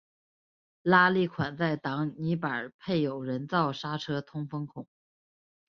[0.81, 4.87] 拉力款在挡泥板配有人造刹车通风孔。